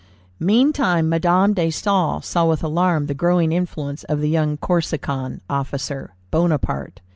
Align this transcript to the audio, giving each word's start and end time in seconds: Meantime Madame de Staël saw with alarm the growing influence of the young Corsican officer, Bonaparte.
Meantime 0.39 1.07
Madame 1.07 1.53
de 1.53 1.67
Staël 1.67 2.23
saw 2.23 2.43
with 2.43 2.63
alarm 2.63 3.05
the 3.05 3.13
growing 3.13 3.51
influence 3.51 4.03
of 4.05 4.19
the 4.19 4.29
young 4.29 4.57
Corsican 4.57 5.41
officer, 5.47 6.15
Bonaparte. 6.31 7.01